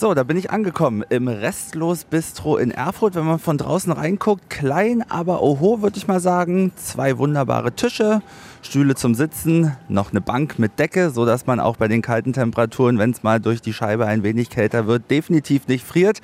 [0.00, 3.16] So, da bin ich angekommen im Restlos Bistro in Erfurt.
[3.16, 6.70] Wenn man von draußen reinguckt, klein, aber oho, würde ich mal sagen.
[6.76, 8.22] Zwei wunderbare Tische,
[8.62, 13.00] Stühle zum Sitzen, noch eine Bank mit Decke, sodass man auch bei den kalten Temperaturen,
[13.00, 16.20] wenn es mal durch die Scheibe ein wenig kälter wird, definitiv nicht friert.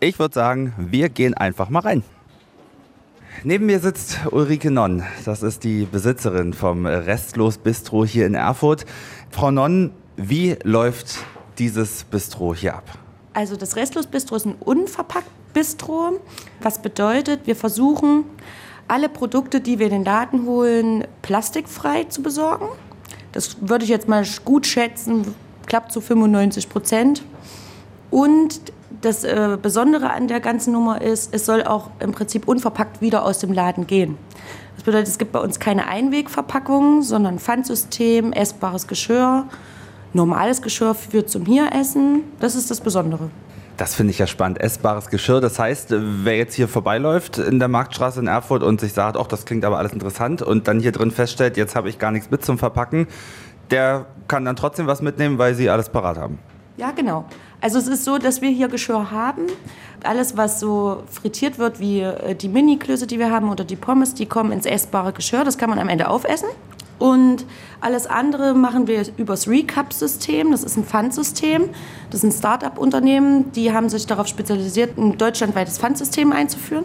[0.00, 2.02] Ich würde sagen, wir gehen einfach mal rein.
[3.44, 5.04] Neben mir sitzt Ulrike Nonn.
[5.24, 8.86] Das ist die Besitzerin vom Restlos Bistro hier in Erfurt.
[9.30, 11.18] Frau Nonn, wie läuft
[11.58, 12.98] dieses Bistro hier ab?
[13.34, 16.20] Also das Restlos Bistro ist ein unverpackt Bistro,
[16.60, 18.24] was bedeutet, wir versuchen
[18.86, 22.66] alle Produkte, die wir in den Laden holen, plastikfrei zu besorgen.
[23.32, 25.34] Das würde ich jetzt mal gut schätzen,
[25.66, 27.22] klappt zu 95 Prozent.
[28.10, 28.60] Und
[29.02, 33.24] das äh, Besondere an der ganzen Nummer ist, es soll auch im Prinzip unverpackt wieder
[33.24, 34.16] aus dem Laden gehen.
[34.74, 39.44] Das bedeutet, es gibt bei uns keine Einwegverpackungen, sondern Pfandsystem, essbares Geschirr
[40.12, 42.22] normales Geschirr für zum Hieressen.
[42.40, 43.30] Das ist das Besondere.
[43.76, 44.60] Das finde ich ja spannend.
[44.60, 45.40] Essbares Geschirr.
[45.40, 49.28] Das heißt, wer jetzt hier vorbeiläuft in der Marktstraße in Erfurt und sich sagt, ach,
[49.28, 52.28] das klingt aber alles interessant und dann hier drin feststellt, jetzt habe ich gar nichts
[52.28, 53.06] mit zum Verpacken,
[53.70, 56.38] der kann dann trotzdem was mitnehmen, weil sie alles parat haben.
[56.76, 57.24] Ja, genau.
[57.60, 59.46] Also es ist so, dass wir hier Geschirr haben.
[60.04, 64.14] Alles, was so frittiert wird, wie äh, die Mini-Klöße, die wir haben oder die Pommes,
[64.14, 65.44] die kommen ins essbare Geschirr.
[65.44, 66.48] Das kann man am Ende aufessen.
[66.98, 67.44] Und
[67.80, 70.50] alles andere machen wir übers Recap-System.
[70.50, 71.70] Das ist ein Pfandsystem.
[72.10, 73.52] Das ist ein Start-up-Unternehmen.
[73.52, 76.84] Die haben sich darauf spezialisiert, ein deutschlandweites Pfandsystem einzuführen.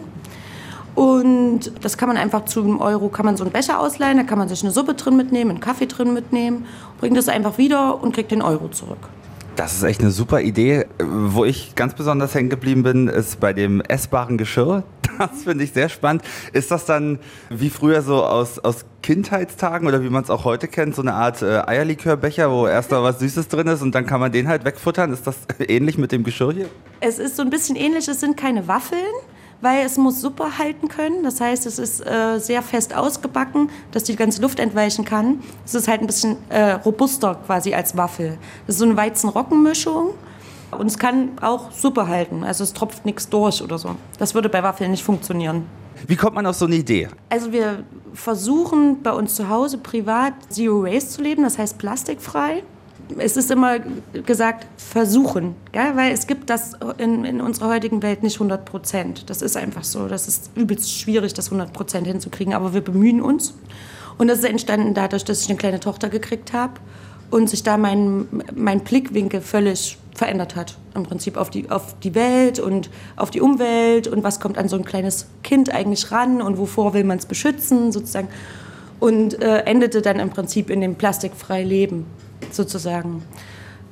[0.94, 4.22] Und das kann man einfach zu einem Euro, kann man so einen Becher ausleihen, da
[4.22, 6.66] kann man sich eine Suppe drin mitnehmen, einen Kaffee drin mitnehmen,
[7.00, 9.08] bringt das einfach wieder und kriegt den Euro zurück.
[9.56, 10.86] Das ist echt eine super Idee.
[10.98, 14.84] Wo ich ganz besonders hängen geblieben bin, ist bei dem essbaren Geschirr.
[15.16, 16.22] Das finde ich sehr spannend.
[16.52, 20.66] Ist das dann wie früher so aus, aus Kindheitstagen oder wie man es auch heute
[20.66, 24.06] kennt, so eine Art äh, Eierlikörbecher, wo erst mal was Süßes drin ist und dann
[24.06, 25.12] kann man den halt wegfuttern?
[25.12, 25.36] Ist das
[25.68, 26.70] ähnlich mit dem Geschirr hier?
[27.00, 28.08] Es ist so ein bisschen ähnlich.
[28.08, 29.12] Es sind keine Waffeln,
[29.60, 31.22] weil es muss Suppe halten können.
[31.22, 35.40] Das heißt, es ist äh, sehr fest ausgebacken, dass die ganze Luft entweichen kann.
[35.66, 38.38] Es ist halt ein bisschen äh, robuster quasi als Waffel.
[38.66, 40.14] Das ist so eine Weizen-Roggen-Mischung.
[40.70, 42.42] Und es kann auch Suppe halten.
[42.42, 43.96] Also es tropft nichts durch oder so.
[44.18, 45.66] Das würde bei Waffeln nicht funktionieren.
[46.06, 47.08] Wie kommt man auf so eine Idee?
[47.28, 52.62] Also wir versuchen bei uns zu Hause privat Zero Waste zu leben, das heißt plastikfrei
[53.18, 53.78] es ist immer
[54.12, 55.94] gesagt, versuchen, gell?
[55.94, 59.28] weil es gibt das in, in unserer heutigen Welt nicht 100 Prozent.
[59.30, 60.08] Das ist einfach so.
[60.08, 63.54] Das ist übelst schwierig, das 100 Prozent hinzukriegen, aber wir bemühen uns.
[64.16, 66.74] Und das ist entstanden dadurch, dass ich eine kleine Tochter gekriegt habe
[67.30, 70.76] und sich da mein, mein Blickwinkel völlig verändert hat.
[70.94, 74.68] Im Prinzip auf die, auf die Welt und auf die Umwelt und was kommt an
[74.68, 78.28] so ein kleines Kind eigentlich ran und wovor will man es beschützen sozusagen.
[79.00, 82.06] Und äh, endete dann im Prinzip in dem plastikfreien Leben
[82.52, 83.24] sozusagen.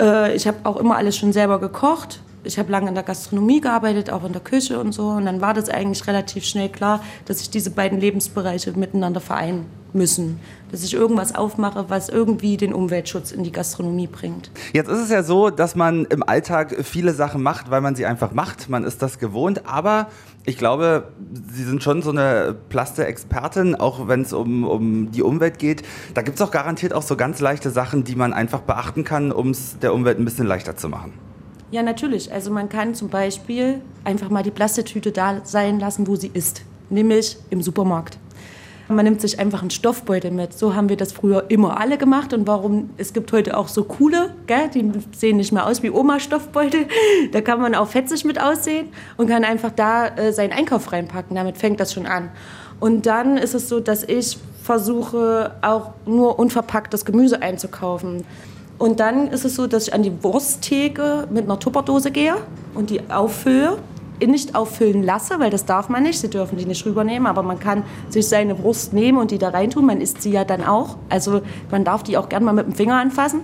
[0.01, 2.21] Äh, ich habe auch immer alles schon selber gekocht.
[2.45, 5.09] Ich habe lange in der Gastronomie gearbeitet, auch in der Küche und so.
[5.09, 9.67] Und dann war das eigentlich relativ schnell klar, dass ich diese beiden Lebensbereiche miteinander vereinen
[9.95, 10.41] müssen.
[10.71, 14.51] Dass ich irgendwas aufmache, was irgendwie den Umweltschutz in die Gastronomie bringt.
[14.73, 18.07] Jetzt ist es ja so, dass man im Alltag viele Sachen macht, weil man sie
[18.07, 18.69] einfach macht.
[18.71, 19.67] Man ist das gewohnt.
[19.67, 20.09] Aber
[20.45, 21.09] ich glaube,
[21.53, 25.83] Sie sind schon so eine Plaste-Expertin, auch wenn es um, um die Umwelt geht.
[26.15, 29.31] Da gibt es auch garantiert auch so ganz leichte Sachen, die man einfach beachten kann,
[29.31, 31.13] um es der Umwelt ein bisschen leichter zu machen.
[31.71, 32.33] Ja, natürlich.
[32.33, 36.63] Also man kann zum Beispiel einfach mal die Plastetüte da sein lassen, wo sie ist,
[36.91, 38.19] nämlich im Supermarkt.
[38.93, 40.57] Man nimmt sich einfach einen Stoffbeutel mit.
[40.57, 42.33] So haben wir das früher immer alle gemacht.
[42.33, 42.91] Und warum?
[42.97, 44.69] Es gibt heute auch so coole, gell?
[44.73, 46.87] die sehen nicht mehr aus wie Oma-Stoffbeutel.
[47.33, 51.37] Da kann man auch fetzig mit aussehen und kann einfach da äh, seinen Einkauf reinpacken.
[51.37, 52.31] Damit fängt das schon an.
[52.81, 58.25] Und dann ist es so, dass ich versuche, auch nur unverpacktes Gemüse einzukaufen.
[58.79, 62.35] Und dann ist es so, dass ich an die Wursttheke mit einer Tupperdose gehe
[62.75, 63.79] und die auffülle
[64.27, 66.19] nicht auffüllen lasse, weil das darf man nicht.
[66.19, 69.51] Sie dürfen die nicht rübernehmen, aber man kann sich seine Wurst nehmen und die da
[69.51, 69.87] reintun.
[69.87, 70.97] Man isst sie ja dann auch.
[71.09, 73.41] Also man darf die auch gern mal mit dem Finger anfassen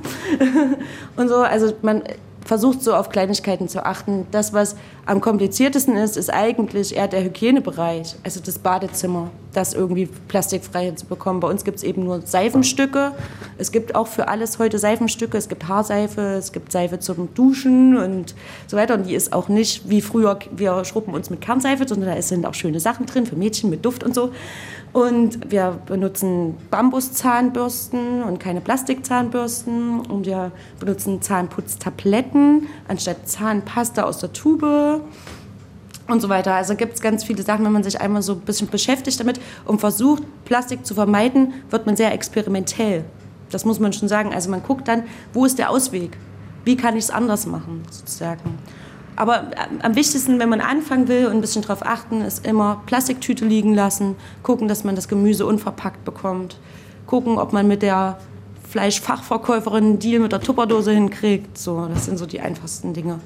[1.16, 1.36] und so.
[1.36, 2.02] Also man
[2.48, 4.26] versucht so auf Kleinigkeiten zu achten.
[4.30, 10.06] Das, was am kompliziertesten ist, ist eigentlich eher der Hygienebereich, also das Badezimmer, das irgendwie
[10.28, 11.40] plastikfrei zu bekommen.
[11.40, 13.12] Bei uns gibt es eben nur Seifenstücke.
[13.58, 15.36] Es gibt auch für alles heute Seifenstücke.
[15.36, 18.34] Es gibt Haarseife, es gibt Seife zum Duschen und
[18.68, 18.94] so weiter.
[18.94, 22.46] Und die ist auch nicht wie früher, wir schrubben uns mit Kernseife, sondern da sind
[22.46, 24.30] auch schöne Sachen drin für Mädchen mit Duft und so.
[24.92, 30.00] Und wir benutzen Bambuszahnbürsten und keine Plastikzahnbürsten.
[30.00, 35.02] Und wir benutzen Zahnputztabletten anstatt Zahnpasta aus der Tube
[36.08, 36.54] und so weiter.
[36.54, 39.40] Also gibt es ganz viele Sachen, wenn man sich einmal so ein bisschen beschäftigt damit
[39.64, 43.04] und versucht, Plastik zu vermeiden, wird man sehr experimentell.
[43.50, 44.34] Das muss man schon sagen.
[44.34, 46.16] Also man guckt dann, wo ist der Ausweg?
[46.68, 48.58] wie kann ich es anders machen, sozusagen.
[49.16, 49.50] Aber
[49.80, 53.74] am wichtigsten, wenn man anfangen will und ein bisschen darauf achten, ist immer Plastiktüte liegen
[53.74, 56.58] lassen, gucken, dass man das Gemüse unverpackt bekommt,
[57.06, 58.18] gucken, ob man mit der
[58.68, 61.56] Fleischfachverkäuferin einen Deal mit der Tupperdose hinkriegt.
[61.56, 63.18] So, das sind so die einfachsten Dinge.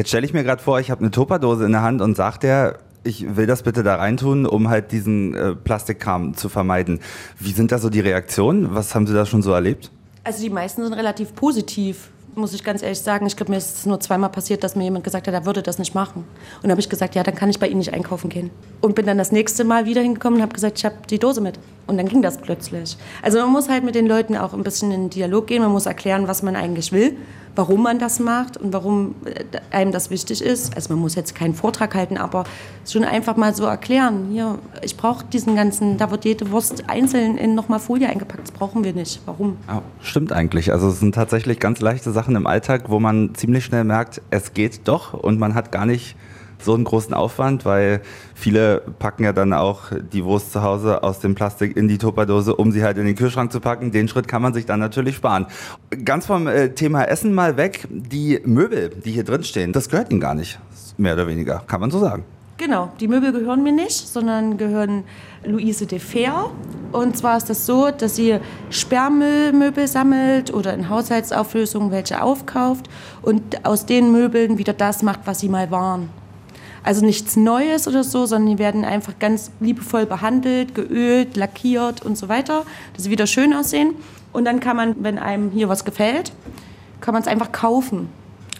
[0.00, 2.38] Jetzt stelle ich mir gerade vor, ich habe eine Tupperdose in der Hand und sage
[2.38, 7.00] der, ich will das bitte da reintun, um halt diesen äh, Plastikkram zu vermeiden.
[7.38, 8.74] Wie sind da so die Reaktionen?
[8.74, 9.90] Was haben Sie da schon so erlebt?
[10.24, 13.78] Also die meisten sind relativ positiv muss ich ganz ehrlich sagen, ich glaube, mir ist
[13.78, 16.24] es nur zweimal passiert, dass mir jemand gesagt hat, er würde das nicht machen.
[16.56, 18.50] Und dann habe ich gesagt, ja, dann kann ich bei Ihnen nicht einkaufen gehen.
[18.80, 21.40] Und bin dann das nächste Mal wieder hingekommen und habe gesagt, ich habe die Dose
[21.40, 21.58] mit.
[21.86, 22.96] Und dann ging das plötzlich.
[23.22, 25.72] Also man muss halt mit den Leuten auch ein bisschen in den Dialog gehen, man
[25.72, 27.16] muss erklären, was man eigentlich will,
[27.60, 30.74] warum man das macht und warum äh, einem das wichtig ist.
[30.74, 32.44] Also man muss jetzt keinen Vortrag halten, aber
[32.88, 37.36] schon einfach mal so erklären, hier, ich brauche diesen ganzen, da wird jede Wurst einzeln
[37.36, 39.20] in nochmal Folie eingepackt, das brauchen wir nicht.
[39.26, 39.58] Warum?
[39.68, 40.72] Ja, stimmt eigentlich.
[40.72, 44.54] Also es sind tatsächlich ganz leichte Sachen im Alltag, wo man ziemlich schnell merkt, es
[44.54, 46.16] geht doch und man hat gar nicht
[46.64, 48.02] so einen großen Aufwand, weil
[48.34, 52.54] viele packen ja dann auch die Wurst zu Hause aus dem Plastik in die Tupperdose,
[52.56, 53.92] um sie halt in den Kühlschrank zu packen.
[53.92, 55.46] Den Schritt kann man sich dann natürlich sparen.
[56.04, 57.86] Ganz vom äh, Thema Essen mal weg.
[57.90, 60.58] Die Möbel, die hier drin stehen, das gehört Ihnen gar nicht,
[60.98, 62.24] mehr oder weniger, kann man so sagen.
[62.60, 65.04] Genau, die Möbel gehören mir nicht, sondern gehören
[65.46, 66.50] Luise de Fair.
[66.92, 72.90] Und zwar ist das so, dass sie Sperrmüllmöbel sammelt oder in Haushaltsauflösungen welche aufkauft
[73.22, 76.10] und aus den Möbeln wieder das macht, was sie mal waren.
[76.82, 82.16] Also nichts Neues oder so, sondern die werden einfach ganz liebevoll behandelt, geölt, lackiert und
[82.16, 83.94] so weiter, dass sie wieder schön aussehen.
[84.32, 86.32] Und dann kann man, wenn einem hier was gefällt,
[87.00, 88.08] kann man es einfach kaufen.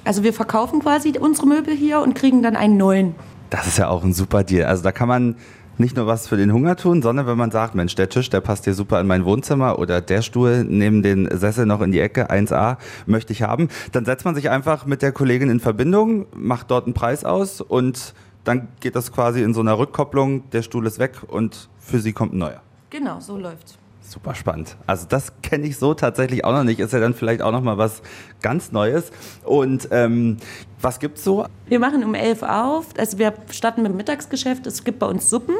[0.05, 3.15] Also wir verkaufen quasi unsere Möbel hier und kriegen dann einen neuen.
[3.51, 4.67] Das ist ja auch ein super Deal.
[4.67, 5.37] Also da kann man
[5.81, 8.41] nicht nur was für den Hunger tun, sondern wenn man sagt, Mensch, der Tisch, der
[8.41, 12.00] passt hier super in mein Wohnzimmer oder der Stuhl neben den Sessel noch in die
[12.00, 16.27] Ecke, 1a, möchte ich haben, dann setzt man sich einfach mit der Kollegin in Verbindung,
[16.37, 20.62] macht dort einen Preis aus und dann geht das quasi in so einer Rückkopplung, der
[20.62, 22.62] Stuhl ist weg und für sie kommt ein neuer.
[22.91, 23.80] Genau, so läuft's.
[24.02, 24.76] Super spannend.
[24.87, 26.81] Also das kenne ich so tatsächlich auch noch nicht.
[26.81, 28.02] Ist ja dann vielleicht auch noch mal was
[28.43, 29.12] ganz Neues.
[29.44, 30.38] Und ähm,
[30.81, 31.47] was gibt's so?
[31.67, 32.87] Wir machen um 11 auf.
[32.99, 34.67] Also wir starten mit dem Mittagsgeschäft.
[34.67, 35.55] Es gibt bei uns Suppen,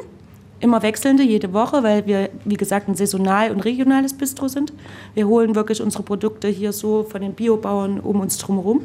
[0.61, 4.73] immer wechselnde jede Woche, weil wir, wie gesagt, ein saisonal und regionales Bistro sind.
[5.15, 8.83] Wir holen wirklich unsere Produkte hier so von den Biobauern um uns drumherum.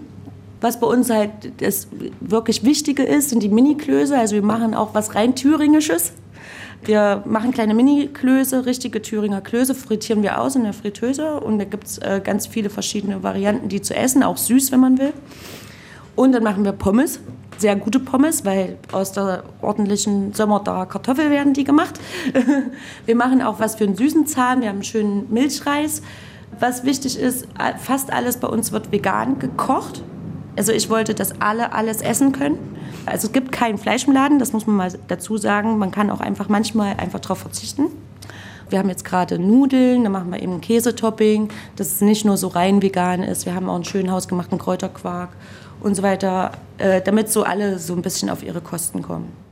[0.61, 1.87] Was bei uns halt das
[2.21, 4.17] wirklich Wichtige ist, sind die Mini-Klöße.
[4.17, 6.13] Also wir machen auch was rein Thüringisches.
[6.85, 11.39] Wir machen kleine Mini-Klöße, richtige Thüringer Klöße, frittieren wir aus in der Fritteuse.
[11.39, 14.79] Und da gibt es äh, ganz viele verschiedene Varianten, die zu essen, auch süß, wenn
[14.79, 15.11] man will.
[16.15, 17.19] Und dann machen wir Pommes,
[17.57, 21.99] sehr gute Pommes, weil aus der ordentlichen Sommerdaer Kartoffel werden die gemacht.
[23.05, 26.03] wir machen auch was für einen süßen Zahn, wir haben einen schönen Milchreis.
[26.59, 27.47] Was wichtig ist,
[27.79, 30.03] fast alles bei uns wird vegan gekocht.
[30.55, 32.74] Also ich wollte, dass alle alles essen können.
[33.05, 35.77] Also es gibt kein Fleisch im Laden, das muss man mal dazu sagen.
[35.77, 37.87] Man kann auch einfach manchmal einfach darauf verzichten.
[38.69, 42.47] Wir haben jetzt gerade Nudeln, da machen wir eben Käsetopping, dass es nicht nur so
[42.47, 43.45] rein vegan ist.
[43.45, 45.29] Wir haben auch einen schönen hausgemachten Kräuterquark
[45.81, 49.44] und so weiter, äh, damit so alle so ein bisschen auf ihre Kosten kommen.